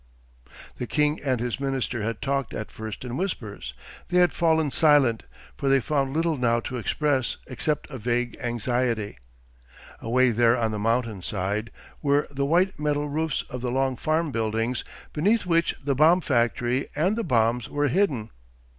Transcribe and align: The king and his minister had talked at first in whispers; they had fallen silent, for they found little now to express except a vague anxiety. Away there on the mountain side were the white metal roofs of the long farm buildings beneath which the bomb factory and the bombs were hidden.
The 0.77 0.87
king 0.87 1.19
and 1.23 1.39
his 1.39 1.59
minister 1.59 2.01
had 2.01 2.23
talked 2.23 2.55
at 2.55 2.71
first 2.71 3.05
in 3.05 3.17
whispers; 3.17 3.75
they 4.07 4.17
had 4.17 4.33
fallen 4.33 4.71
silent, 4.71 5.21
for 5.55 5.69
they 5.69 5.79
found 5.79 6.11
little 6.11 6.37
now 6.37 6.59
to 6.61 6.77
express 6.77 7.37
except 7.45 7.87
a 7.91 7.99
vague 7.99 8.35
anxiety. 8.41 9.19
Away 9.99 10.31
there 10.31 10.57
on 10.57 10.71
the 10.71 10.79
mountain 10.79 11.21
side 11.21 11.69
were 12.01 12.27
the 12.31 12.47
white 12.47 12.79
metal 12.79 13.09
roofs 13.09 13.43
of 13.47 13.61
the 13.61 13.69
long 13.69 13.95
farm 13.95 14.31
buildings 14.31 14.83
beneath 15.13 15.45
which 15.45 15.75
the 15.83 15.93
bomb 15.93 16.21
factory 16.21 16.87
and 16.95 17.15
the 17.15 17.23
bombs 17.23 17.69
were 17.69 17.87
hidden. 17.87 18.31